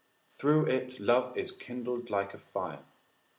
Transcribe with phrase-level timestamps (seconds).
[0.31, 2.83] Through it love is kindled like a fire.